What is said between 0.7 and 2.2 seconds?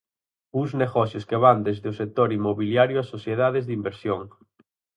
negocios que van desde o